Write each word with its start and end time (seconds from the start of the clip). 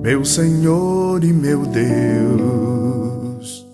meu 0.00 0.24
Senhor 0.24 1.22
e 1.24 1.32
meu 1.32 1.66
Deus. 1.66 3.66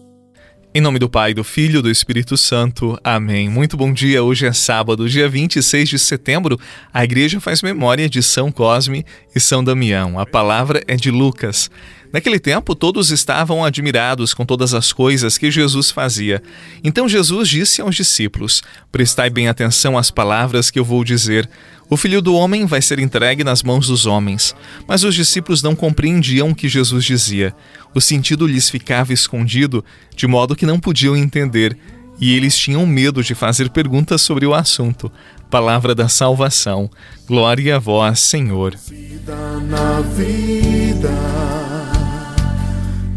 Em 0.74 0.80
nome 0.80 0.98
do 0.98 1.08
Pai, 1.08 1.34
do 1.34 1.44
Filho 1.44 1.78
e 1.78 1.82
do 1.82 1.90
Espírito 1.90 2.36
Santo. 2.36 2.98
Amém. 3.04 3.48
Muito 3.48 3.76
bom 3.76 3.92
dia. 3.92 4.24
Hoje 4.24 4.46
é 4.46 4.52
sábado, 4.52 5.08
dia 5.08 5.28
26 5.28 5.88
de 5.88 5.98
setembro. 5.98 6.58
A 6.92 7.04
igreja 7.04 7.40
faz 7.40 7.62
memória 7.62 8.08
de 8.08 8.22
São 8.22 8.50
Cosme 8.50 9.04
e 9.36 9.38
São 9.38 9.62
Damião. 9.62 10.18
A 10.18 10.26
palavra 10.26 10.82
é 10.88 10.96
de 10.96 11.10
Lucas. 11.10 11.70
Naquele 12.12 12.38
tempo, 12.38 12.74
todos 12.74 13.10
estavam 13.10 13.64
admirados 13.64 14.32
com 14.32 14.46
todas 14.46 14.72
as 14.72 14.92
coisas 14.92 15.36
que 15.36 15.50
Jesus 15.50 15.90
fazia. 15.90 16.42
Então 16.82 17.08
Jesus 17.08 17.48
disse 17.48 17.80
aos 17.80 17.94
discípulos: 17.94 18.62
Prestai 18.90 19.28
bem 19.28 19.48
atenção 19.48 19.98
às 19.98 20.10
palavras 20.10 20.70
que 20.70 20.78
eu 20.78 20.84
vou 20.84 21.04
dizer. 21.04 21.48
O 21.88 21.96
filho 21.96 22.22
do 22.22 22.34
homem 22.34 22.66
vai 22.66 22.80
ser 22.80 22.98
entregue 22.98 23.44
nas 23.44 23.62
mãos 23.62 23.86
dos 23.86 24.06
homens. 24.06 24.54
Mas 24.88 25.04
os 25.04 25.14
discípulos 25.14 25.62
não 25.62 25.76
compreendiam 25.76 26.50
o 26.50 26.54
que 26.54 26.68
Jesus 26.68 27.04
dizia. 27.04 27.54
O 27.94 28.00
sentido 28.00 28.46
lhes 28.46 28.70
ficava 28.70 29.12
escondido, 29.12 29.84
de 30.16 30.26
modo 30.26 30.56
que 30.56 30.66
não 30.66 30.80
podiam 30.80 31.16
entender, 31.16 31.76
e 32.18 32.34
eles 32.34 32.56
tinham 32.56 32.86
medo 32.86 33.22
de 33.22 33.34
fazer 33.34 33.70
perguntas 33.70 34.22
sobre 34.22 34.46
o 34.46 34.54
assunto. 34.54 35.10
Palavra 35.50 35.94
da 35.94 36.08
salvação. 36.08 36.90
Glória 37.26 37.76
a 37.76 37.78
vós, 37.78 38.20
Senhor. 38.20 38.74
Vida 38.76 39.60
na 39.60 40.00
vida 40.00 41.10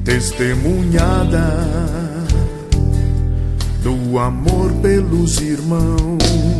testemunhada 0.03 1.53
do 3.83 4.17
amor 4.17 4.71
pelos 4.81 5.41
irmãos. 5.41 6.56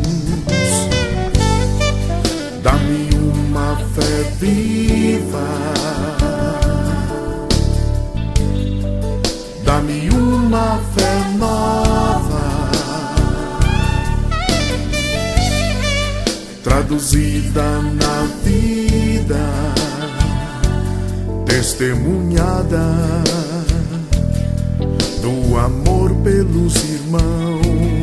Fé 3.96 4.24
viva, 4.40 5.48
dá-me 9.64 10.10
uma 10.10 10.80
fé 10.96 11.38
nova, 11.38 12.70
traduzida 16.64 17.82
na 17.82 18.28
vida. 18.44 19.68
Testemunhada 21.46 22.86
do 25.22 25.58
amor 25.58 26.14
pelos 26.24 26.76
irmãos. 26.76 27.97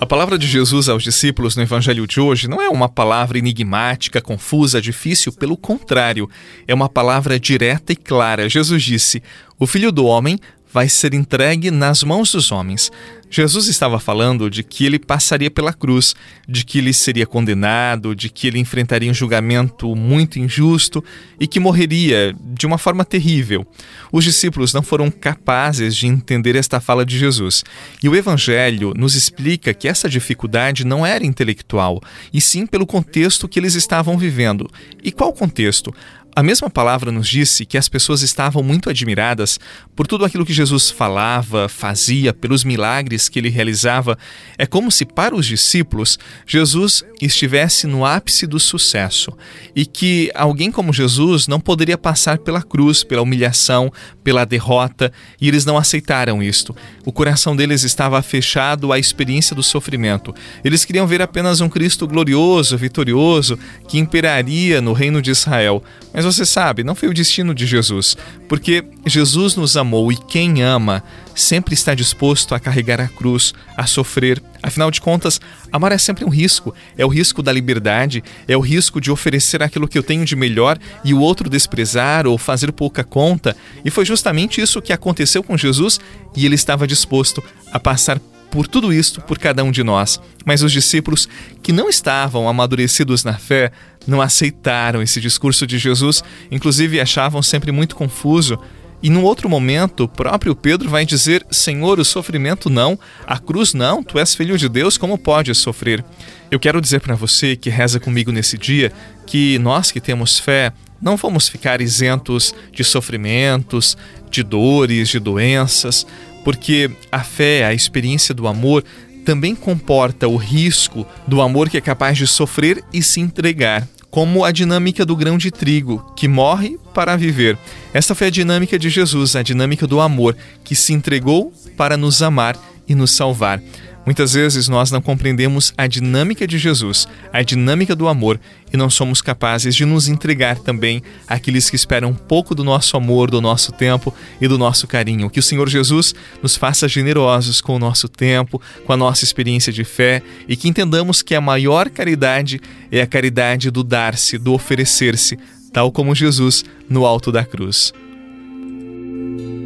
A 0.00 0.06
palavra 0.06 0.36
de 0.36 0.46
Jesus 0.46 0.88
aos 0.88 1.02
discípulos 1.02 1.56
no 1.56 1.62
Evangelho 1.62 2.06
de 2.06 2.20
hoje 2.20 2.48
não 2.48 2.60
é 2.60 2.68
uma 2.68 2.88
palavra 2.88 3.38
enigmática, 3.38 4.20
confusa, 4.20 4.82
difícil, 4.82 5.32
pelo 5.32 5.56
contrário, 5.56 6.28
é 6.66 6.74
uma 6.74 6.88
palavra 6.88 7.38
direta 7.38 7.92
e 7.92 7.96
clara. 7.96 8.48
Jesus 8.48 8.82
disse: 8.82 9.22
O 9.58 9.66
filho 9.66 9.92
do 9.92 10.04
homem 10.04 10.38
vai 10.72 10.88
ser 10.88 11.14
entregue 11.14 11.70
nas 11.70 12.02
mãos 12.02 12.32
dos 12.32 12.50
homens. 12.50 12.90
Jesus 13.34 13.66
estava 13.66 13.98
falando 13.98 14.48
de 14.48 14.62
que 14.62 14.86
ele 14.86 14.96
passaria 14.96 15.50
pela 15.50 15.72
cruz, 15.72 16.14
de 16.48 16.64
que 16.64 16.78
ele 16.78 16.92
seria 16.92 17.26
condenado, 17.26 18.14
de 18.14 18.30
que 18.30 18.46
ele 18.46 18.60
enfrentaria 18.60 19.10
um 19.10 19.14
julgamento 19.14 19.92
muito 19.96 20.38
injusto 20.38 21.02
e 21.40 21.48
que 21.48 21.58
morreria 21.58 22.32
de 22.40 22.64
uma 22.64 22.78
forma 22.78 23.04
terrível. 23.04 23.66
Os 24.12 24.22
discípulos 24.22 24.72
não 24.72 24.84
foram 24.84 25.10
capazes 25.10 25.96
de 25.96 26.06
entender 26.06 26.54
esta 26.54 26.78
fala 26.78 27.04
de 27.04 27.18
Jesus. 27.18 27.64
E 28.00 28.08
o 28.08 28.14
Evangelho 28.14 28.94
nos 28.96 29.16
explica 29.16 29.74
que 29.74 29.88
essa 29.88 30.08
dificuldade 30.08 30.84
não 30.84 31.04
era 31.04 31.26
intelectual, 31.26 32.00
e 32.32 32.40
sim 32.40 32.64
pelo 32.66 32.86
contexto 32.86 33.48
que 33.48 33.58
eles 33.58 33.74
estavam 33.74 34.16
vivendo. 34.16 34.70
E 35.02 35.10
qual 35.10 35.32
contexto? 35.32 35.92
A 36.36 36.42
mesma 36.42 36.68
palavra 36.68 37.12
nos 37.12 37.28
disse 37.28 37.64
que 37.64 37.78
as 37.78 37.88
pessoas 37.88 38.20
estavam 38.20 38.60
muito 38.60 38.90
admiradas 38.90 39.60
por 39.94 40.04
tudo 40.04 40.24
aquilo 40.24 40.44
que 40.44 40.52
Jesus 40.52 40.90
falava, 40.90 41.68
fazia, 41.68 42.32
pelos 42.34 42.64
milagres 42.64 43.28
que 43.28 43.38
ele 43.38 43.48
realizava. 43.48 44.18
É 44.58 44.66
como 44.66 44.90
se 44.90 45.04
para 45.04 45.36
os 45.36 45.46
discípulos 45.46 46.18
Jesus 46.44 47.04
estivesse 47.22 47.86
no 47.86 48.04
ápice 48.04 48.48
do 48.48 48.58
sucesso 48.58 49.32
e 49.76 49.86
que 49.86 50.28
alguém 50.34 50.72
como 50.72 50.92
Jesus 50.92 51.46
não 51.46 51.60
poderia 51.60 51.96
passar 51.96 52.38
pela 52.38 52.62
cruz, 52.62 53.04
pela 53.04 53.22
humilhação, 53.22 53.92
pela 54.24 54.44
derrota, 54.44 55.12
e 55.40 55.46
eles 55.46 55.64
não 55.64 55.78
aceitaram 55.78 56.42
isto. 56.42 56.74
O 57.04 57.12
coração 57.12 57.54
deles 57.54 57.84
estava 57.84 58.20
fechado 58.22 58.92
à 58.92 58.98
experiência 58.98 59.54
do 59.54 59.62
sofrimento. 59.62 60.34
Eles 60.64 60.84
queriam 60.84 61.06
ver 61.06 61.22
apenas 61.22 61.60
um 61.60 61.68
Cristo 61.68 62.08
glorioso, 62.08 62.76
vitorioso, 62.76 63.56
que 63.86 63.98
imperaria 63.98 64.80
no 64.80 64.92
reino 64.92 65.22
de 65.22 65.30
Israel. 65.30 65.80
Mas 66.12 66.23
mas 66.24 66.36
você 66.36 66.46
sabe, 66.46 66.82
não 66.82 66.94
foi 66.94 67.08
o 67.08 67.14
destino 67.14 67.54
de 67.54 67.66
Jesus, 67.66 68.16
porque 68.48 68.82
Jesus 69.04 69.56
nos 69.56 69.76
amou 69.76 70.10
e 70.10 70.16
quem 70.16 70.62
ama 70.62 71.04
sempre 71.34 71.74
está 71.74 71.94
disposto 71.94 72.54
a 72.54 72.60
carregar 72.60 72.98
a 72.98 73.08
cruz, 73.08 73.52
a 73.76 73.86
sofrer. 73.86 74.42
Afinal 74.62 74.90
de 74.90 75.02
contas, 75.02 75.38
amar 75.70 75.92
é 75.92 75.98
sempre 75.98 76.24
um 76.24 76.30
risco. 76.30 76.74
É 76.96 77.04
o 77.04 77.08
risco 77.08 77.42
da 77.42 77.52
liberdade, 77.52 78.24
é 78.48 78.56
o 78.56 78.60
risco 78.60 79.00
de 79.00 79.10
oferecer 79.10 79.62
aquilo 79.62 79.86
que 79.86 79.98
eu 79.98 80.02
tenho 80.02 80.24
de 80.24 80.34
melhor 80.34 80.78
e 81.04 81.12
o 81.12 81.20
outro 81.20 81.50
desprezar 81.50 82.26
ou 82.26 82.38
fazer 82.38 82.72
pouca 82.72 83.04
conta. 83.04 83.54
E 83.84 83.90
foi 83.90 84.06
justamente 84.06 84.62
isso 84.62 84.80
que 84.80 84.92
aconteceu 84.92 85.42
com 85.42 85.58
Jesus 85.58 86.00
e 86.34 86.46
ele 86.46 86.54
estava 86.54 86.86
disposto 86.86 87.44
a 87.70 87.78
passar 87.78 88.18
por 88.54 88.68
tudo 88.68 88.92
isto 88.92 89.20
por 89.20 89.36
cada 89.36 89.64
um 89.64 89.72
de 89.72 89.82
nós. 89.82 90.20
Mas 90.44 90.62
os 90.62 90.70
discípulos 90.70 91.28
que 91.60 91.72
não 91.72 91.88
estavam 91.88 92.48
amadurecidos 92.48 93.24
na 93.24 93.32
fé 93.32 93.72
não 94.06 94.22
aceitaram 94.22 95.02
esse 95.02 95.20
discurso 95.20 95.66
de 95.66 95.76
Jesus, 95.76 96.22
inclusive 96.52 97.00
achavam 97.00 97.42
sempre 97.42 97.72
muito 97.72 97.96
confuso. 97.96 98.56
E 99.02 99.10
num 99.10 99.24
outro 99.24 99.48
momento, 99.48 100.04
o 100.04 100.08
próprio 100.08 100.54
Pedro 100.54 100.88
vai 100.88 101.04
dizer: 101.04 101.44
Senhor, 101.50 101.98
o 101.98 102.04
sofrimento 102.04 102.70
não, 102.70 102.96
a 103.26 103.40
cruz 103.40 103.74
não, 103.74 104.04
tu 104.04 104.20
és 104.20 104.36
filho 104.36 104.56
de 104.56 104.68
Deus, 104.68 104.96
como 104.96 105.18
podes 105.18 105.58
sofrer? 105.58 106.04
Eu 106.48 106.60
quero 106.60 106.80
dizer 106.80 107.00
para 107.00 107.16
você 107.16 107.56
que 107.56 107.70
reza 107.70 107.98
comigo 107.98 108.30
nesse 108.30 108.56
dia 108.56 108.92
que 109.26 109.58
nós 109.58 109.90
que 109.90 110.00
temos 110.00 110.38
fé 110.38 110.72
não 111.02 111.16
vamos 111.16 111.48
ficar 111.48 111.80
isentos 111.80 112.54
de 112.72 112.84
sofrimentos, 112.84 113.96
de 114.30 114.44
dores, 114.44 115.08
de 115.08 115.18
doenças, 115.18 116.06
porque 116.44 116.90
a 117.10 117.24
fé, 117.24 117.64
a 117.64 117.74
experiência 117.74 118.34
do 118.34 118.46
amor, 118.46 118.84
também 119.24 119.54
comporta 119.54 120.28
o 120.28 120.36
risco 120.36 121.06
do 121.26 121.40
amor 121.40 121.70
que 121.70 121.78
é 121.78 121.80
capaz 121.80 122.18
de 122.18 122.26
sofrer 122.26 122.84
e 122.92 123.02
se 123.02 123.20
entregar, 123.20 123.88
como 124.10 124.44
a 124.44 124.52
dinâmica 124.52 125.04
do 125.04 125.16
grão 125.16 125.36
de 125.36 125.50
trigo, 125.50 126.12
que 126.14 126.28
morre 126.28 126.78
para 126.92 127.16
viver. 127.16 127.58
Esta 127.92 128.14
foi 128.14 128.28
a 128.28 128.30
dinâmica 128.30 128.78
de 128.78 128.88
Jesus, 128.90 129.34
a 129.34 129.42
dinâmica 129.42 129.86
do 129.86 130.00
amor, 130.00 130.36
que 130.62 130.76
se 130.76 130.92
entregou 130.92 131.52
para 131.76 131.96
nos 131.96 132.22
amar 132.22 132.56
e 132.86 132.94
nos 132.94 133.10
salvar. 133.10 133.60
Muitas 134.04 134.34
vezes 134.34 134.68
nós 134.68 134.90
não 134.90 135.00
compreendemos 135.00 135.72
a 135.78 135.86
dinâmica 135.86 136.46
de 136.46 136.58
Jesus, 136.58 137.08
a 137.32 137.42
dinâmica 137.42 137.96
do 137.96 138.06
amor, 138.06 138.38
e 138.72 138.76
não 138.76 138.90
somos 138.90 139.22
capazes 139.22 139.74
de 139.74 139.84
nos 139.84 140.08
entregar 140.08 140.58
também 140.58 141.02
àqueles 141.26 141.70
que 141.70 141.76
esperam 141.76 142.10
um 142.10 142.14
pouco 142.14 142.54
do 142.54 142.62
nosso 142.62 142.96
amor, 142.96 143.30
do 143.30 143.40
nosso 143.40 143.72
tempo 143.72 144.12
e 144.40 144.46
do 144.46 144.58
nosso 144.58 144.86
carinho. 144.86 145.30
Que 145.30 145.40
o 145.40 145.42
Senhor 145.42 145.68
Jesus 145.68 146.14
nos 146.42 146.56
faça 146.56 146.86
generosos 146.86 147.60
com 147.60 147.76
o 147.76 147.78
nosso 147.78 148.08
tempo, 148.08 148.60
com 148.84 148.92
a 148.92 148.96
nossa 148.96 149.24
experiência 149.24 149.72
de 149.72 149.84
fé 149.84 150.22
e 150.46 150.56
que 150.56 150.68
entendamos 150.68 151.22
que 151.22 151.34
a 151.34 151.40
maior 151.40 151.88
caridade 151.88 152.60
é 152.92 153.00
a 153.00 153.06
caridade 153.06 153.70
do 153.70 153.82
dar-se, 153.82 154.36
do 154.36 154.52
oferecer-se, 154.52 155.38
tal 155.72 155.90
como 155.90 156.14
Jesus 156.14 156.64
no 156.88 157.06
alto 157.06 157.32
da 157.32 157.44
cruz. 157.44 157.92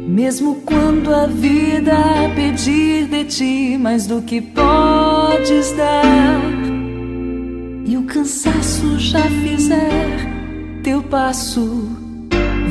Mesmo 0.07 0.55
quando 0.65 1.13
a 1.13 1.27
vida 1.27 1.95
pedir 2.35 2.78
ti 3.29 3.77
mais 3.77 4.05
do 4.07 4.21
que 4.21 4.41
pode 4.41 5.29
podes 5.39 5.71
dar 5.71 6.41
e 7.85 7.95
o 7.97 8.03
cansaço 8.03 8.99
já 8.99 9.21
fizer 9.21 10.09
teu 10.83 11.01
passo 11.03 11.87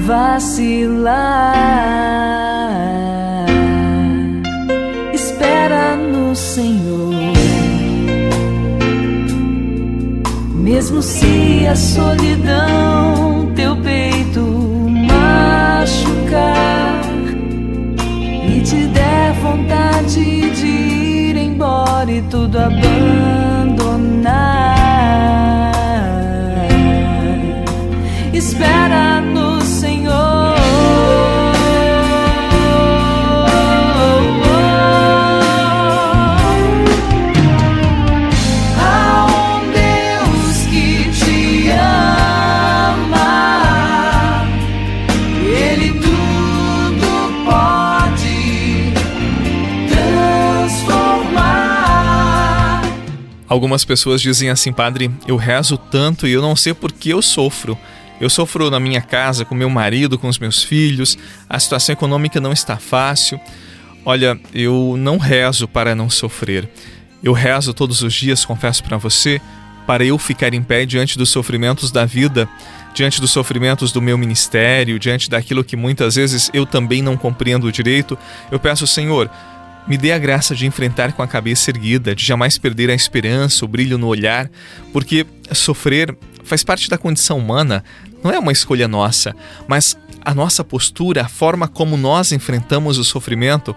vacilar. 0.04 1.16
Espera 5.12 5.96
no 5.96 6.36
Senhor, 6.36 7.14
mesmo 10.54 11.02
se 11.02 11.66
a 11.66 11.74
solidão 11.74 13.07
embora 21.98 22.12
e 22.12 22.22
tudo 22.22 22.58
abandonar. 22.58 23.98
espera 28.32 29.17
Algumas 53.48 53.84
pessoas 53.84 54.20
dizem 54.20 54.50
assim, 54.50 54.72
padre, 54.72 55.10
eu 55.26 55.36
rezo 55.36 55.78
tanto 55.78 56.26
e 56.26 56.32
eu 56.32 56.42
não 56.42 56.54
sei 56.54 56.74
por 56.74 56.92
que 56.92 57.10
eu 57.10 57.22
sofro. 57.22 57.78
Eu 58.20 58.28
sofro 58.28 58.70
na 58.70 58.80
minha 58.80 59.00
casa 59.00 59.44
com 59.44 59.54
meu 59.54 59.70
marido, 59.70 60.18
com 60.18 60.28
os 60.28 60.38
meus 60.38 60.62
filhos, 60.62 61.16
a 61.48 61.58
situação 61.58 61.92
econômica 61.92 62.40
não 62.40 62.52
está 62.52 62.76
fácil. 62.76 63.40
Olha, 64.04 64.38
eu 64.52 64.96
não 64.98 65.18
rezo 65.18 65.68
para 65.68 65.94
não 65.94 66.10
sofrer. 66.10 66.68
Eu 67.22 67.32
rezo 67.32 67.72
todos 67.72 68.02
os 68.02 68.12
dias, 68.12 68.44
confesso 68.44 68.82
para 68.82 68.96
você, 68.96 69.40
para 69.86 70.04
eu 70.04 70.18
ficar 70.18 70.52
em 70.52 70.62
pé 70.62 70.84
diante 70.84 71.16
dos 71.16 71.30
sofrimentos 71.30 71.90
da 71.90 72.04
vida, 72.04 72.48
diante 72.92 73.20
dos 73.20 73.30
sofrimentos 73.30 73.92
do 73.92 74.02
meu 74.02 74.18
ministério, 74.18 74.98
diante 74.98 75.30
daquilo 75.30 75.64
que 75.64 75.76
muitas 75.76 76.16
vezes 76.16 76.50
eu 76.52 76.66
também 76.66 77.00
não 77.00 77.16
compreendo 77.16 77.70
direito. 77.72 78.18
Eu 78.50 78.58
peço, 78.58 78.86
Senhor, 78.86 79.30
me 79.88 79.96
dê 79.96 80.12
a 80.12 80.18
graça 80.18 80.54
de 80.54 80.66
enfrentar 80.66 81.12
com 81.12 81.22
a 81.22 81.26
cabeça 81.26 81.70
erguida, 81.70 82.14
de 82.14 82.24
jamais 82.24 82.58
perder 82.58 82.90
a 82.90 82.94
esperança, 82.94 83.64
o 83.64 83.68
brilho 83.68 83.96
no 83.96 84.06
olhar, 84.06 84.50
porque 84.92 85.26
sofrer 85.52 86.16
faz 86.44 86.62
parte 86.62 86.88
da 86.88 86.98
condição 86.98 87.38
humana, 87.38 87.82
não 88.22 88.30
é 88.30 88.38
uma 88.38 88.52
escolha 88.52 88.86
nossa, 88.86 89.34
mas 89.66 89.96
a 90.24 90.34
nossa 90.34 90.62
postura, 90.62 91.22
a 91.22 91.28
forma 91.28 91.66
como 91.66 91.96
nós 91.96 92.32
enfrentamos 92.32 92.98
o 92.98 93.04
sofrimento, 93.04 93.74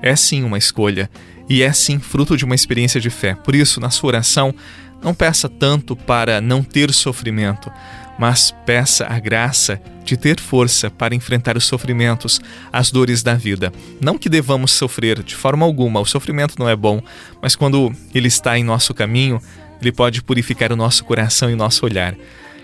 é 0.00 0.16
sim 0.16 0.42
uma 0.42 0.58
escolha 0.58 1.08
e 1.48 1.62
é 1.62 1.72
sim 1.72 1.98
fruto 1.98 2.36
de 2.36 2.44
uma 2.44 2.54
experiência 2.54 3.00
de 3.00 3.10
fé. 3.10 3.34
Por 3.34 3.54
isso, 3.54 3.80
na 3.80 3.90
sua 3.90 4.08
oração, 4.08 4.54
não 5.02 5.14
peça 5.14 5.48
tanto 5.48 5.94
para 5.94 6.40
não 6.40 6.62
ter 6.62 6.92
sofrimento, 6.92 7.70
mas 8.18 8.54
peça 8.64 9.06
a 9.08 9.18
graça 9.18 9.80
de 10.04 10.16
ter 10.16 10.40
força 10.40 10.90
para 10.90 11.14
enfrentar 11.14 11.56
os 11.56 11.64
sofrimentos, 11.64 12.40
as 12.72 12.90
dores 12.90 13.22
da 13.22 13.34
vida. 13.34 13.72
Não 14.00 14.18
que 14.18 14.28
devamos 14.28 14.72
sofrer 14.72 15.22
de 15.22 15.34
forma 15.34 15.64
alguma, 15.64 16.00
o 16.00 16.04
sofrimento 16.04 16.56
não 16.58 16.68
é 16.68 16.76
bom, 16.76 17.02
mas 17.40 17.54
quando 17.54 17.92
ele 18.14 18.28
está 18.28 18.58
em 18.58 18.64
nosso 18.64 18.92
caminho, 18.92 19.40
ele 19.80 19.92
pode 19.92 20.22
purificar 20.22 20.72
o 20.72 20.76
nosso 20.76 21.04
coração 21.04 21.50
e 21.50 21.54
o 21.54 21.56
nosso 21.56 21.84
olhar. 21.84 22.14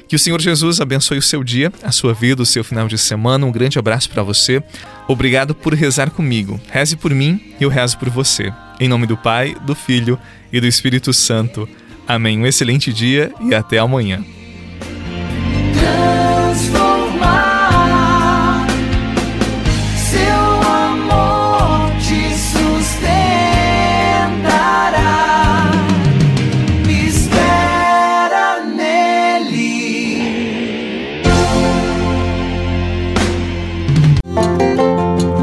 Que 0.08 0.16
o 0.16 0.18
Senhor 0.18 0.40
Jesus 0.40 0.80
abençoe 0.80 1.18
o 1.18 1.22
seu 1.22 1.44
dia, 1.44 1.70
a 1.82 1.92
sua 1.92 2.14
vida, 2.14 2.42
o 2.42 2.46
seu 2.46 2.64
final 2.64 2.88
de 2.88 2.96
semana. 2.96 3.44
Um 3.44 3.52
grande 3.52 3.78
abraço 3.78 4.08
para 4.08 4.22
você. 4.22 4.62
Obrigado 5.06 5.54
por 5.54 5.74
rezar 5.74 6.10
comigo. 6.10 6.58
Reze 6.70 6.96
por 6.96 7.12
mim 7.12 7.54
e 7.60 7.62
eu 7.62 7.68
rezo 7.68 7.98
por 7.98 8.08
você. 8.08 8.50
Em 8.80 8.88
nome 8.88 9.06
do 9.06 9.18
Pai, 9.18 9.54
do 9.66 9.74
Filho 9.74 10.18
e 10.50 10.60
do 10.60 10.66
Espírito 10.66 11.12
Santo. 11.12 11.68
Amém. 12.06 12.38
Um 12.38 12.46
excelente 12.46 12.90
dia 12.90 13.30
e 13.38 13.54
até 13.54 13.78
amanhã. 13.78 14.24